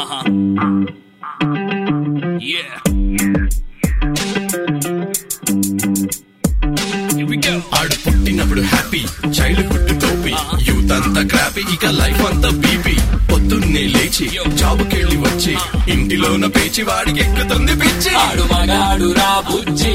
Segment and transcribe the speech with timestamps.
[0.00, 0.22] Uh-huh.
[2.42, 2.74] Yeah.
[7.10, 7.54] Here we go.
[7.78, 9.00] ఆడు పుట్టినప్పుడు happy
[9.36, 10.34] childhood టోపీ
[10.68, 12.96] యూత్ అంతా క్రాపీ ఇక లైఫ్ అంతా బీపీ
[13.30, 14.26] పొద్దున్నే లేచి
[14.60, 15.54] జాబుకెళ్ళి వచ్చి
[15.94, 19.94] ఇంటిలోన పేచి వాడికి ఎక్కుతుంది పిచ్చి ఆడు మగాడు రా బుజ్జి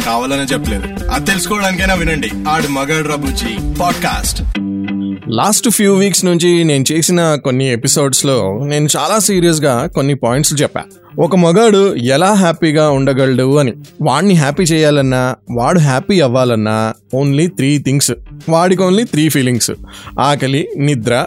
[0.00, 1.10] కావాలనే చెప్పలేదు.
[1.10, 2.30] అది తెలుసుకోవడానికైనా వినండి.
[2.48, 3.78] ఆడు మగాడు బుజ్జి.
[3.80, 4.42] పాడ్కాస్ట్.
[5.28, 10.82] లాస్ట్ ఫ్యూ వీక్స్ నుంచి నేను చేసిన కొన్ని ఎపిసోడ్స్లో నేను చాలా సీరియస్గా కొన్ని పాయింట్స్ చెప్పా.
[11.18, 13.72] ఒక మగాడు ఎలా హ్యాపీగా ఉండగలడు అని.
[14.02, 18.12] వాడిని హ్యాపీ చేయాలన్నా వాడు హ్యాపీ అవ్వాలన్నా ఓన్లీ త్రీ థింగ్స్
[18.48, 19.70] వాడికి ఓన్లీ త్రీ ఫీలింగ్స్
[20.20, 21.26] ఆకలి నిద్ర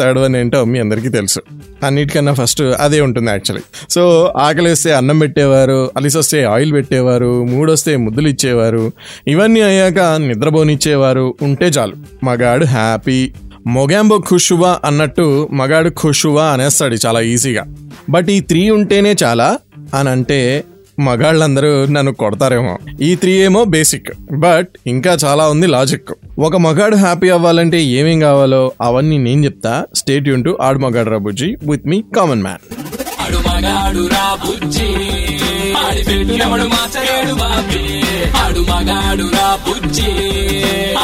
[0.00, 1.40] థర్డ్ వన్ ఏంటో మీ అందరికీ తెలుసు.
[1.84, 3.86] అన్నిటికన్నా ఫస్ట్ అదే ఉంటుంది యాక్చువల్లీ.
[3.90, 8.92] సో ఆకలి వస్తే అన్నం పెట్టేవారు అలిసి వస్తే ఆయిల్ పెట్టేవారు మూడొస్తే ముద్దులు ఇచ్చేవారు
[9.26, 11.96] ఇవన్నీ అయ్యాక నిద్రపోనిచ్చేవారు ఉంటే చాలు.
[12.24, 13.32] మగాడు హ్యాపీ.
[13.66, 17.64] మొగాంబో ఖుషువా అన్నట్టు మగాడు ఖుషువా అనేస్తాడు చాలా ఈజీగా.
[18.10, 19.58] బట్ ఈ త్రీ ఉంటేనే చాలా
[19.94, 20.64] అని అంటే
[21.00, 22.78] మగాళ్ళందరూ నన్ను కొడతారేమో.
[23.00, 28.72] ఈ త్రీ ఏమో బేసిక్ బట్ ఇంకా చాలా ఉంది లాజిక్ ఒక మగాడు హ్యాపీ అవ్వాలంటే ఏమేం కావాలో
[28.80, 29.84] అవన్నీ నేను చెప్తా.
[29.94, 32.88] స్టేట్ యూన్ టు ఆడు మగాడు రాబుజీ విత్ మీ కామన్ మ్యాన్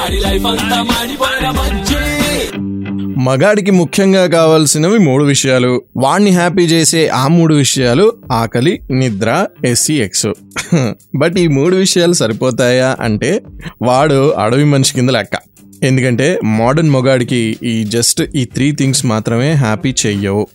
[0.05, 1.51] ఆడి లైఫ్ అంతా మాడిపోయిన
[3.19, 5.83] మగాడికి ముఖ్యంగా కావాల్సినవి మూడు విషయాలు.
[5.97, 10.27] వాణ్ణి హ్యాపీ చేసే ఆ మూడు విషయాలు ఆకలి నిద్ర ఎస్సీ ఎక్స్
[11.17, 13.41] బట్ ఈ మూడు విషయాలు సరిపోతాయా అంటే
[13.83, 15.39] వాడు అడవి మనిషి కింద లెక్క.
[15.83, 20.47] ఎందుకంటే మోడర్న్ మొగాడికి ఈ జస్ట్ ఈ త్రీ థింగ్స్ మాత్రమే హ్యాపీ చెయ్యవు.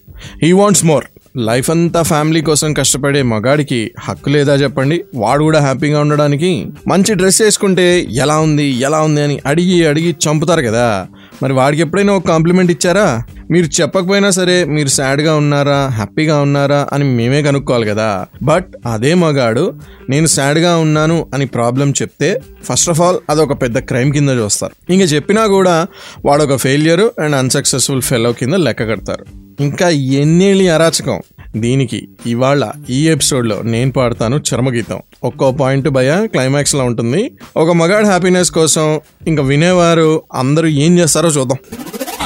[0.44, 1.06] హీ వాంట్స్ మోర్
[1.38, 5.04] లైఫ్ అంతా ఫ్యామిలీ కోసం కష్టపడే మగాడికి హక్కు లేదా చెప్పండి?
[5.16, 6.66] వాడు కూడా హ్యాపీగా ఉండడానికి.
[6.88, 11.08] మంచి డ్రెస్ వేసుకుంటే ఎలా ఉంది ఎలా ఉంది అని అడిగి అడిగి చంపుతారు కదా.
[11.44, 13.08] మరి వాడికి ఎప్పుడైనా ఒక కాంప్లిమెంట్ ఇచ్చారా?
[13.52, 18.26] మీరు చెప్పకపోయినా సరే మీరు సాడ్గా ఉన్నారా హ్యాపీగా ఉన్నారా అని మేమే కనుక్కోవాలి కదా.
[18.44, 19.74] బట్ అదే మగాడు
[20.10, 24.92] నేను సాడ్గా ఉన్నాను అని ప్రాబ్లం చెప్తే ఫస్ట్ ఆఫ్ ఆల్ అదొక పెద్ద క్రైమ్ కింద చూస్తారు.
[24.92, 25.88] ఇంకా చెప్పినా కూడా
[26.26, 29.26] వాడు ఒక ఫెయిలియర్ అండ్ అన్సక్సెస్ఫుల్ ఫెలో కింద లెక్క కడతారు.
[29.60, 31.22] ఇంకా ఎన్నేళ్ళి అరాచకం.
[31.56, 35.00] దీనికి ఇవాళ ఈ ఎపిసోడ్లో నేను పాడతాను చర్మగీతం.
[35.24, 37.32] ఒక్కో పాయింట్ భయ క్లైమాక్స్లో ఉంటుంది.
[37.58, 41.58] ఒక మగాడు హ్యాపీనెస్ కోసం ఇంకా వినేవారు అందరూ ఏం చేస్తారో చూద్దాం.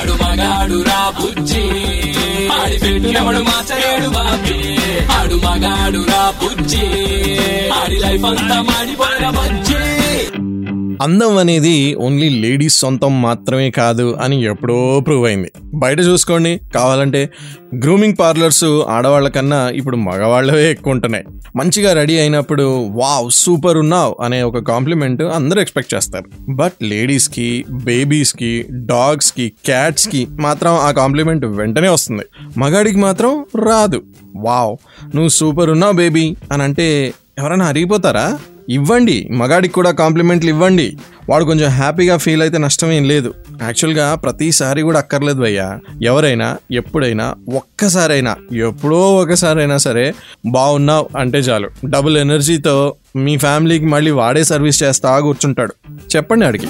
[0.03, 1.61] ఆడు మగాడు రా బుజ్జి.
[2.61, 4.77] ఆడి పెట్టినవడు మాచలేడు బాబీ.
[5.11, 6.85] ఆడు మగాడు రా బుజ్జి.
[7.73, 10.02] ఆడి లైఫ్ అంతా మాడిపోయిన బజ్జి.
[11.01, 15.51] అందం అనేది ఓన్లీ లేడీస్ సొంతం మాత్రమే కాదు అని ఎప్పుడో ప్రూవ్ అయింది.
[15.73, 17.29] బయట చూసుకోండి కావాలంటే
[17.75, 21.23] గ్రూమింగ్ పార్లర్స్ ఆడవాళ్ళ కన్నా ఇప్పుడు మగవాళ్ళవే ఎక్కువ ఉంటున్నాయి
[21.55, 26.51] మంచిగా రెడీ అయినప్పుడు వావ్ సూపర్ ఉన్నావ్ అనే ఒక కాంప్లిమెంట్ అందరూ ఎక్స్పెక్ట్ చేస్తారు.
[26.51, 32.23] బట్ లేడీస్కి బేబీస్కి డాగ్స్కి క్యాట్స్కి మాత్రం ఆ కాంప్లిమెంట్ వెంటనే వస్తుంది.
[32.57, 34.01] మగాడికి మాత్రం రాదు.
[34.35, 34.77] వావ్
[35.15, 38.37] నువ్వు సూపర్ ఉన్నావు బేబీ అని అంటే ఎవరైనా అరిగిపోతారా?
[38.69, 40.97] ఇవ్వండి మగాడికి కూడా కాంప్లిమెంట్లు ఇవ్వండి.
[41.29, 43.33] వాడు కొంచెం హ్యాపీగా ఫీల్ అయితే నష్టమేం లేదు.
[43.61, 45.79] యాక్చువల్గా ప్రతిసారి కూడా అక్కర్లేదు భయ్యా.
[46.03, 50.13] ఎవరైనా ఎప్పుడైనా ఒక్కసారైనా ఎప్పుడో ఒకసారైనా సరే
[50.45, 51.69] బాగున్నావు అంటే చాలు.
[51.85, 55.73] డబుల్ ఎనర్జీతో మీ ఫ్యామిలీకి మళ్ళీ వాడే సర్వీస్ చేస్తా కూర్చుంటాడు.
[56.15, 56.67] చెప్పండి అడిగి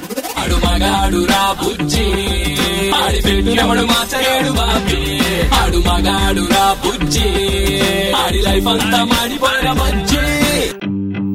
[8.15, 9.71] ఆడి లైఫ్ అంతా మాడిపోయిన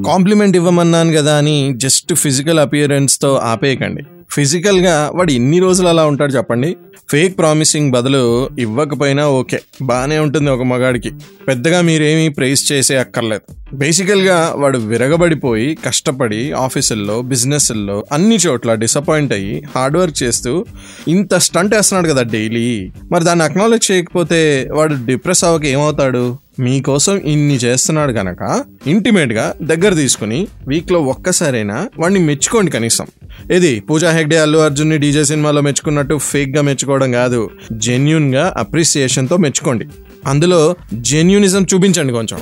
[0.06, 4.02] కాంప్లిమెంట్ ఇవ్వమన్నాను కదా అని జస్ట్ ఫిజికల్ అపియరెన్స్తో ఆపేయకండి.
[4.30, 6.76] ఫిజికల్గా వాడు ఎన్ని రోజులు అలా ఉంటాడు చెప్పండి.
[7.10, 9.60] ఫేక్ ప్రామిసింగ్ బదులు ఇవ్వకపోయినా ఓకే.
[9.82, 11.12] బాగానే ఉంటుంది ఒక మగాడికి.
[11.48, 13.76] పెద్దగా మీరేమీ ప్రేస్ చేసే అక్కర్లేదు.
[13.76, 20.64] బేసికల్గా వాడు విరగబడిపోయి కష్టపడి ఆఫీసుల్లో బిజినెస్ల్లో అన్ని చోట్ల డిసప్పాయింట్ అయ్యి హార్డ్ వర్క్ చేస్తూ
[21.08, 26.47] ఇంత స్టంట్ వేస్తున్నాడు కదా డైలీ మరి దాన్ని అక్నాలెడ్జ్ చేయకపోతే వాడు డిప్రెస్ అవ్వక ఏమవుతాడు?
[26.58, 33.06] మీకోసం ఇన్ని చేస్తున్నాడు కనుక ఇంటిమేట్గా దగ్గర తీసుకుని వీక్లో ఒక్కసారైనా వాడిని మెచ్చుకోండి కనీసం.
[33.52, 39.86] ఇది పూజా హెగ్డే అల్లు అర్జున్ని డీజే సినిమాలో మెచ్చుకున్నట్టు ఫేక్గా మెచ్చుకోవడం కాదు జెన్యున్గా అప్రిసియేషన్తో మెచ్చుకోండి.
[40.26, 42.38] అందులో జెన్యునిజం చూపించండి కొంచెం.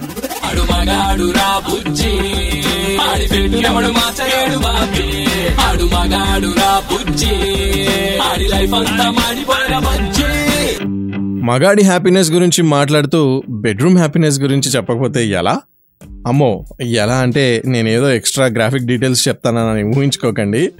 [8.31, 9.79] ఆడి లైఫ్ అంతా మాడిపోయిన
[11.47, 15.61] మగాడి హ్యాపీనెస్ గురించి మాట్లాడుతూ బెడ్రూమ్ హ్యాపీనెస్ గురించి చెప్పకపోతే ఎలా?
[16.27, 20.71] అమ్మో ఎలా అంటే నేను ఏదో ఎక్స్ట్రా గ్రాఫిక్ డీటెయిల్స్ చెప్తానని ఊహించుకోకండి.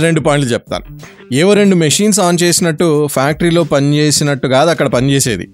[0.00, 0.98] రెండు పాయింట్లు చెప్తాను.
[1.34, 5.48] ఏవో రెండు మెషిన్స్ ఆన్ చేసినట్టు ఫ్యాక్టరీలో పనిచేసినట్టు కాదు అక్కడ పనిచేసేది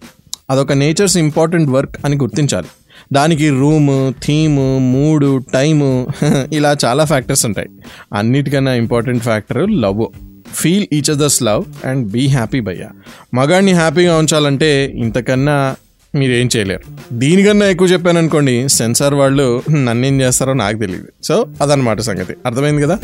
[0.51, 2.67] అదొక నేచర్స్ ఇంపార్టెంట్ వర్క్ అని గుర్తించాలి.
[3.13, 4.57] దానికి రూమ్ థీమ్
[4.93, 6.09] మూడు టైము
[6.53, 7.69] ఇలా చాలా ఫ్యాక్టర్స్ ఉంటాయి.
[8.15, 10.28] అన్నిటికన్నా important factor love.
[10.59, 12.89] Feel each others love and be happy భయ్యా.
[13.35, 15.77] మగాడిని హ్యాపీగా ఉంచాలంటే ఇంతకన్నా
[16.15, 16.81] మీరేం చేయలేరు.
[17.13, 22.35] దీనికన్నా ఎక్కువ చెప్పాను అనుకోండి సెన్సార్ వాళ్ళు నన్నేం చేస్తారో నాకు తెలియదు సో అదనమాట సంగతి.
[22.47, 22.99] అర్థమైంది కదా?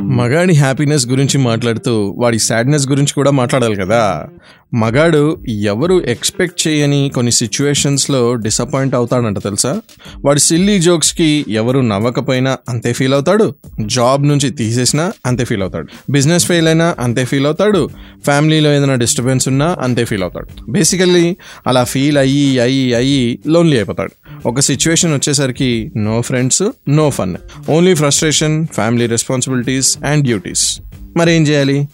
[0.00, 4.26] మగాడి హ్యాపీనెస్ గురించి మాట్లాడుతూ వాడి సాడ్నెస్ గురించి కూడా మాట్లాడాలి కదా?
[4.74, 9.80] మగాడు ఎవరు ఎక్స్పెక్ట్ చేయని కొన్ని సిచ్యువేషన్స్లో డిసప్పాయింట్ అవుతాడంట తెలుసా?
[10.24, 13.54] వాడి సిల్లీ జోక్స్కి ఎవరు నవ్వకపోయినా అంతే ఫీల్ అవుతాడు.
[13.86, 15.88] జాబ్ నుంచి తీసేసినా అంతే ఫీల్ అవుతాడు.
[16.10, 17.90] బిజినెస్ ఫెయిల్ అయినా అంతే ఫీల్ అవుతాడు.
[18.24, 20.70] ఫ్యామిలీలో ఏదైనా డిస్టర్బెన్స్ ఉన్నా అంతే ఫీల్ అవుతాడు.
[20.70, 21.36] బేసికల్లీ
[21.66, 24.12] అలా ఫీల్ అయ్యి అయ్యి అయ్యి లోన్లీ అయిపోతాడు.
[24.46, 27.36] ఒక సిచ్యువేషన్ వచ్చేసరికి no friends no fun
[27.70, 30.80] only frustration family responsibilities and duties
[31.16, 31.88] మరేం చేయాలి?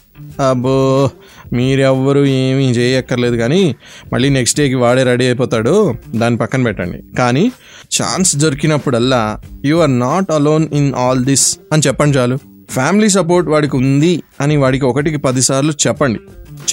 [0.49, 1.09] అబ్బో!
[1.53, 3.75] మీరెవ్వరూ ఏమీ చేయక్కర్లేదు కానీ
[4.13, 5.95] మళ్ళీ నెక్స్ట్ డేకి వాడే రెడీ అయిపోతాడు.
[6.15, 7.17] దాన్ని పక్కన పెట్టండి.
[7.17, 7.51] కానీ
[8.01, 12.39] ఛాన్స్ దొరికినప్పుడల్లా you are not alone in all this అని చెప్పండి చాలు.
[12.69, 16.19] ఫ్యామిలీ సపోర్ట్ వాడికి ఉంది అని వాడికి ఒకటికి పదిసార్లు చెప్పండి.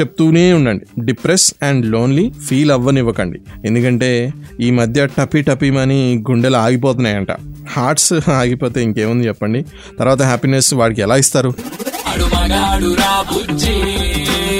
[0.00, 1.04] చెప్తూనే ఉండండి.
[1.04, 3.38] డిప్రెస్ అండ్ లోన్లీ ఫీల్ అవ్వనివ్వకండి.
[3.64, 7.32] ఎందుకంటే ఈ మధ్య టపీ టపీమని గుండెలు ఆగిపోతున్నాయంట.
[7.68, 9.62] హార్ట్స్ ఆగిపోతే ఇంకేముంది చెప్పండి.
[9.98, 11.54] తర్వాత హ్యాపీనెస్ వాడికి ఎలా ఇస్తారు?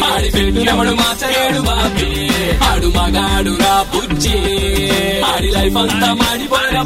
[0.04, 0.30] ఆడి
[1.60, 2.28] బాబీ.
[2.56, 4.38] ఆడు మగాడు రా బుజ్జి.
[5.20, 6.80] ఆడి లైఫ్ అంతా మాడిపోయిన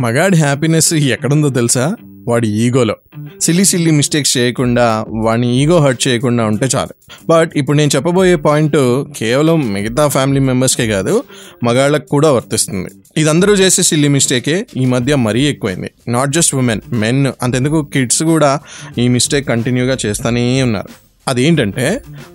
[0.00, 1.96] మగాడి హ్యాపీనెస్ ఎక్కడుందో తెలుసా?
[2.28, 2.96] వాడి ఈగోలో.
[3.40, 6.94] సిల్లీ సిల్లీ మిస్టేక్స్ చేయకుండా వాడిని ఈగో హర్ట్ చేయకుండా ఉంటే చాలు.
[7.28, 11.24] బట్ ఇప్పుడు నేను చెప్పబోయే పాయింట్ కేవలం మిగతా ఫ్యామిలీ మెంబర్స్కే కాదు
[11.64, 12.88] మగాళ్ళకు కూడా వర్తిస్తుంది.
[13.16, 15.90] ఇదందరూ చేసే సిల్లీ మిస్టేకే ఈ మధ్య మరీ ఎక్కువైంది.
[16.08, 17.82] నాట్ జస్ట్ ఉమెన్ మెన్ అంతెందుకు?
[17.82, 18.60] కిడ్స్ కూడా
[18.98, 21.05] ఈ మిస్టేక్ కంటిన్యూగా చేస్తూనే ఉన్నారు.
[21.28, 21.86] అదేంటంటే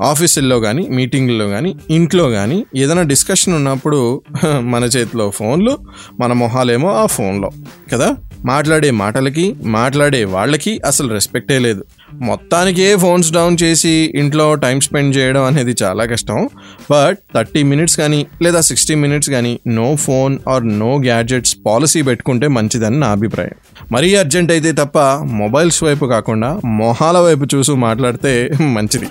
[0.02, 4.00] ఆఫీసుల్లో కానీ మీటింగ్లో కానీ ఇంట్లో కానీ ఏదైనా డిస్కషన్ ఉన్నప్పుడు
[4.74, 5.74] మన చేతిలో ఫోన్లు
[6.20, 7.50] మన మొహాలేమో ఆ ఫోన్లో
[7.94, 8.10] కదా?
[8.46, 11.84] మాట్లాడే మాటలకి మాట్లాడే వాళ్ళకి అసలు రెస్పెక్టే లేదు.
[12.14, 16.50] మొత్తానికే ఫోన్స్ డౌన్ చేసి ఇంట్లో టైం స్పెండ్ చేయడం అనేది చాలా కష్టం.
[16.92, 22.48] బట్ థర్టీ మినిట్స్ కానీ లేదా సిక్స్టీ మినిట్స్ కానీ no phone or no gadgets policy పెట్టుకుంటే
[22.48, 23.52] మంచిదని నా అభిప్రాయం.
[23.92, 29.10] మరీ అర్జెంట్ అయితే తప్ప మొబైల్స్ వైపు కాకుండా మొహాల వైపు చూసి మాట్లాడితే మంచిది.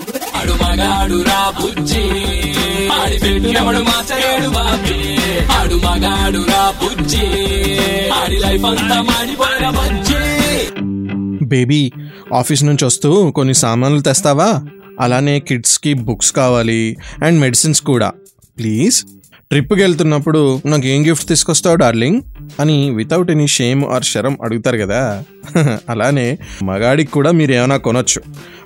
[2.92, 4.98] ఆడి పెట్టినప్పుడు మార్చలేడు బాబీ.
[5.52, 7.26] ఆడు మగాడు రా బుజ్జి.
[8.10, 10.20] ఆడి లైఫ్ అంతా మాడిపోయిన బుజ్జి.
[11.46, 11.92] బేబీ
[12.34, 14.62] ఆఫీస్ నుంచి వస్తూ కొన్ని సామాన్లు తెస్తావా?
[15.00, 18.12] అలానే కిడ్స్కి బుక్స్ కావాలి అండ్ మెడిసిన్స్ కూడా.
[18.58, 19.02] ప్లీజ్
[19.50, 22.22] ట్రిప్కి వెళ్తున్నప్పుడు నాకు ఏం గిఫ్ట్ తీసుకొస్తావు డార్లింగ్?
[22.60, 25.24] అని వితౌట్ ఎనీ షేమ్ ఆర్ శరం అడుగుతారు కదా?
[25.88, 28.22] అలానే మగాడికి కూడా మీరు ఏమైనా కొనొచ్చు.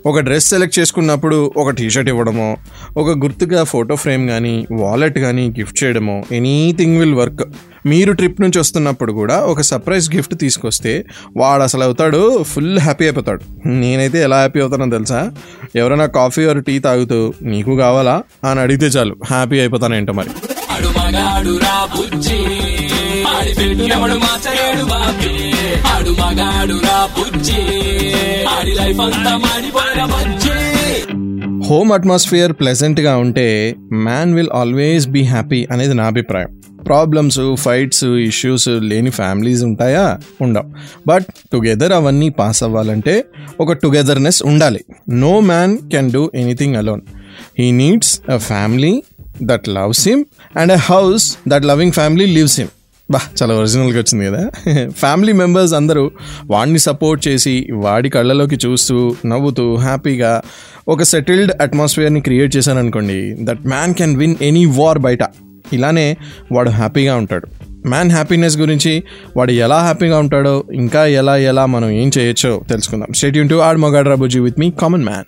[0.06, 2.56] ఒక డ్రెస్ సెలెక్ట్ చేసుకున్నప్పుడు ఒక టీషర్ట్ ఇవ్వడమో
[2.96, 7.42] ఒక గుర్తుగా ఫోటో ఫ్రేమ్ కానీ వాలెట్ కానీ గిఫ్ట్ చేయడమో ఎనీథింగ్ విల్ వర్క్
[7.86, 11.04] మీరు ట్రిప్ నుంచి వస్తున్నప్పుడు కూడా ఒక సర్ప్రైజ్ గిఫ్ట్ తీసుకొస్తే
[11.36, 13.68] వాడు అసలు అవుతాడు ఫుల్ హ్యాపీ అయిపోతాడు.
[13.68, 15.32] నేనైతే ఎలా హ్యాపీ అవుతానో తెలుసా?
[15.76, 18.22] ఎవరైనా కాఫీ ఆర్ టీ తాగుతూ నీకు కావాలా?
[18.50, 20.28] అని అడిగితే చాలు హ్యాపీ అయిపోతానేంటో మరి.
[24.84, 25.52] బాబీ.
[25.94, 27.62] ఆడు మగాడు బుజ్జి.
[28.44, 30.24] ఆడి లైఫ్ అంతా మాడిపోయిన
[31.66, 36.60] హోమ్ అట్మాస్ఫియర్ ప్లెజెంట్గా ఉంటే man will always be happy అనేది నా అభిప్రాయం.
[36.86, 40.18] ప్రాబ్లమ్స్ ఫైట్స్ ఇష్యూస్ లేని ఫ్యామిలీస్ ఉంటాయా?
[40.40, 40.70] ఉండవు.
[41.06, 43.24] బట్ టుగెదర్ అవన్నీ పాస్ అవ్వాలంటే
[43.60, 44.84] ఒక టుగెదర్నెస్ ఉండాలి.
[45.10, 47.00] No man can do anything alone.
[47.58, 49.02] He needs a family
[49.42, 50.24] that loves him
[50.58, 52.68] and a house that loving family lives him.
[53.10, 54.50] బా చాలా ఒరిజినల్గా వచ్చింది కదా.
[54.88, 56.10] ఫ్యామిలీ మెంబర్స్ అందరూ
[56.46, 60.42] వాడిని సపోర్ట్ చేసి వాడి కళ్ళలోకి చూస్తూ నవ్వుతూ హ్యాపీగా
[60.88, 65.18] ఒక సెటిల్డ్ అట్మాస్ఫియర్ని క్రియేట్ చేశారనుకోండి that man can win any war బయట.
[65.72, 66.16] ఇలానే
[66.52, 67.46] వాడు హ్యాపీగా ఉంటాడు.
[67.88, 69.02] మ్యాన్ హ్యాపీనెస్ గురించి
[69.36, 73.12] వాడు ఎలా హ్యాపీగా ఉంటాడో ఇంకా ఎలా ఎలా మనం ఏం చేయొచ్చో తెలుసుకుందాం.
[73.12, 75.24] స్టేట్ యూన్ టు ఆడ్ మొగాడ్ రాబుజీ విత్ మీ కామన్ మ్యాన్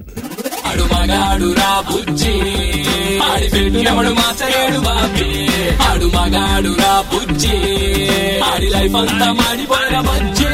[3.19, 5.47] మగాడు ఆడి పెట్టినప్పుడు మార్చలేడు బాబీ.
[5.91, 7.57] ఆడు మగాడు రా బుజ్జి.
[8.39, 10.45] ఆడి లైఫ్ అంతా మాడిపోయిన బజ్జి.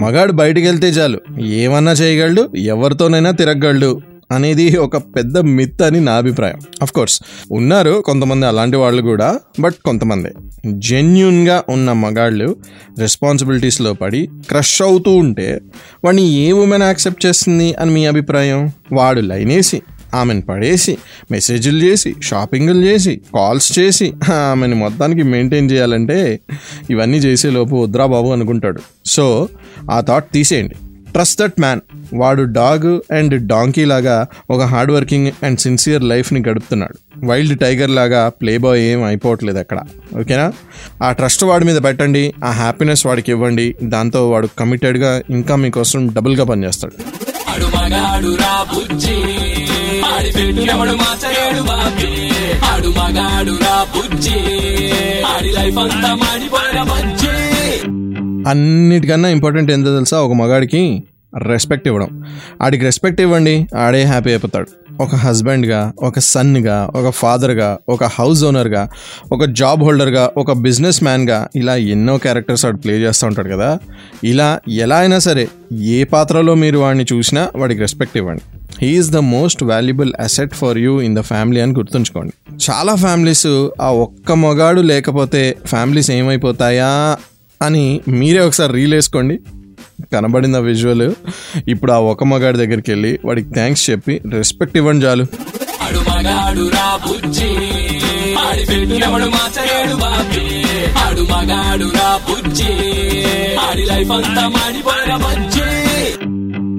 [0.00, 1.20] మగాడు బయటికి వెళ్తే చాలు.
[1.40, 2.56] ఏమన్నా చేయగలడు?
[2.56, 4.00] ఎవరితోనైనా తిరగగలడు
[4.32, 6.60] అనేది ఒక పెద్ద మిత్ అని నా అభిప్రాయం.
[6.82, 7.20] అఫ్ కోర్స్
[7.52, 10.28] ఉన్నారు కొంతమంది అలాంటి వాళ్ళు కూడా బట్ కొంతమంది.
[10.66, 12.56] జెన్యున్గా ఉన్న మగాళ్ళు
[12.98, 15.60] రెస్పాన్సిబిలిటీస్లో పడి క్రష్ అవుతూ ఉంటే
[16.04, 18.70] వాడిని ఏ ఉమెన్ యాక్సెప్ట్ చేస్తుంది అని మీ అభిప్రాయం?
[18.92, 19.52] వాడు లైన్
[20.14, 20.98] ఆమెను పడేసి
[21.30, 26.40] మెసేజ్లు చేసి షాపింగ్లు చేసి కాల్స్ చేసి ఆమెను మొత్తానికి మెయింటైన్ చేయాలంటే
[26.90, 28.80] ఇవన్నీ చేసే లోపు వద్దురా బాబు అనుకుంటాడు.
[29.06, 29.48] సో
[29.90, 30.74] ఆ థాట్ తీసేయండి.
[31.12, 31.80] ట్రస్ట్ దట్ మ్యాన్
[32.14, 37.26] వాడు డాగ్ అండ్ డాంకీ లాగా ఒక హార్డ్ వర్కింగ్ అండ్ సిన్సియర్ లైఫ్ని గడుపుతున్నాడు.
[37.26, 39.78] వైల్డ్ టైగర్ లాగా ప్లే బాయ్ ఏం అయిపోవట్లేదు అక్కడ.
[40.20, 40.52] ఓకేనా?
[41.02, 46.44] ఆ ట్రస్ట్ వాడి మీద పెట్టండి ఆ హ్యాపీనెస్ వాడికి ఇవ్వండి దాంతో వాడు కమిటెడ్గా ఇంకా మీకోసం డబుల్గా
[46.44, 46.96] పనిచేస్తాడు.
[50.16, 52.30] ఆడి పెట్టినవడు మాచలేడు బాబీ.
[52.66, 54.38] ఆడు మగాడు రా బుజ్జి.
[55.22, 57.28] ఆడి లైఫ్ అంతా మాడిపోయిన బజ్జి.
[58.50, 60.20] అన్నిటికన్నా ఇంపార్టెంట్ ఏందో తెలుసా?
[60.20, 61.02] ఒక మగాడికి
[61.38, 62.24] రెస్పెక్ట్ ఇవ్వడం.
[62.62, 64.83] ఆడికి రెస్పెక్ట్ ఇవ్వండి ఆడే హ్యాపీ అయిపోతాడు.
[65.00, 68.88] ఒక హస్బెండ్గా ఒక సన్గా ఒక ఫాదర్గా ఒక హౌస్ ఓనర్గా
[69.32, 73.78] ఒక జాబ్ హోల్డర్గా ఒక బిజినెస్ మ్యాన్గా ఇలా ఎన్నో క్యారెక్టర్స్ వాడు ప్లే చేస్తూ ఉంటాడు కదా.
[74.24, 78.42] ఇలా ఎలా అయినా సరే ఏ పాత్రలో మీరు వాడిని చూసినా వాడికి రెస్పెక్ట్ ఇవ్వండి.
[78.82, 82.32] He's the most valuable asset for you in the family అని గుర్తుంచుకోండి.
[82.70, 87.16] చాలా ఫ్యామిలీస్ ఆ ఒక్క మగాడు లేకపోతే ఫ్యామిలీస్ ఏమైపోతాయా
[87.62, 89.40] అని మీరే ఒకసారి రీల్ వేసుకోండి.
[90.12, 91.14] కనబడింది ఆ విజువల్
[91.68, 95.26] ఇప్పుడు ఆ ఒక మగాడి దగ్గరికి వెళ్ళి వాడికి థ్యాంక్స్ చెప్పి రెస్పెక్ట్ ఇవ్వండి చాలు.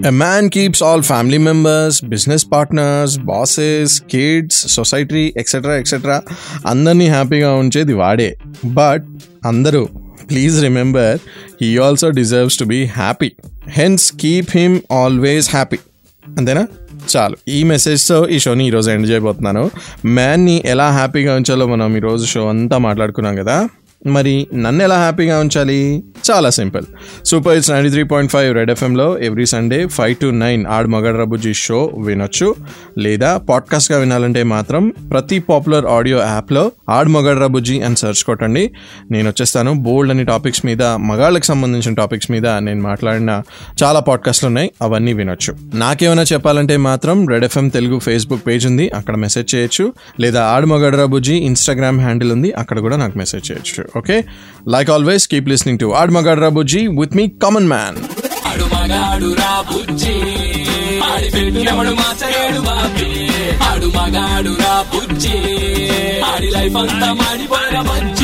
[0.05, 6.21] A man keeps all family members business partners bosses kids society etcetera etcetera
[6.65, 8.37] అందరినీ హ్యాపీగా ఉంచేది వాడే.
[8.65, 9.05] బట్
[9.45, 9.89] అందరూ
[10.29, 11.19] please remember
[11.61, 13.31] he also deserves to be happy
[13.67, 15.77] hence keep him always happy
[16.37, 16.67] అంతేనా?
[17.17, 17.37] చాలు.
[17.47, 19.71] ఈ మెసేజ్తో ఈ షోని ఈరోజు ఎండ్ చేయబోతున్నాను.
[20.05, 23.69] మ్యాన్ని ఎలా హ్యాపీగా ఉంచాలో మనం ఈరోజు షో అంతా మాట్లాడుకున్నాం కదా?
[24.05, 26.03] మరి నన్ను ఎలా హ్యాపీగా ఉంచాలి?
[26.31, 26.83] చాలా simple.
[27.25, 31.19] Super it's ninety three point five red ఎఫ్ఎంలో every Sunday five to nine add మగడ్
[31.19, 32.55] రబుజీ షో వినొచ్చు.
[32.97, 38.71] లేదా పాడ్కాస్ట్గా వినాలంటే మాత్రం ప్రతి పాపులర్ ఆడియో యాప్లో ఆడ్ మగడ్ రబుజీ అని సెర్చ్ కొట్టండి.
[39.11, 39.73] నేను వచ్చేస్తాను.
[39.73, 43.41] బోల్డ్ అని టాపిక్స్ మీద మగాళ్ళకి సంబంధించిన టాపిక్స్ మీద నేను మాట్లాడిన
[43.83, 44.71] చాలా పాడ్కాస్ట్లు ఉన్నాయి.
[44.81, 45.55] అవన్నీ వినొచ్చు.
[45.73, 48.89] నాకేమైనా చెప్పాలంటే మాత్రం red FM Telugu Facebook page ఉంది.
[48.89, 49.93] అక్కడ మెసేజ్ చేయొచ్చు.
[50.19, 52.51] లేదా ఆడ్ మగడ్ రబుజీ ఇన్స్టాగ్రామ్ హ్యాండిల్ ఉంది.
[52.51, 53.94] అక్కడ కూడా నాకు మెసేజ్ చేయొచ్చు.
[53.96, 54.16] okay
[54.68, 57.98] like always keep listening to add మగడ్ రబుజీ విత్ మీ కామన్ మ్యాన్
[58.50, 60.16] ఆడు మగాడు రా బుజ్జి
[61.08, 63.10] ఆడి పెట్టినప్పుడు మాచలేడు బాబీ
[63.68, 65.36] ఆడు మగాడు రా బుజ్జి
[66.30, 68.23] ఆడి లైఫ్ అంతా మాడిపోయిన బజ్జి